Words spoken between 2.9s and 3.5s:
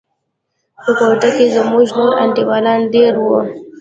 دېره وو.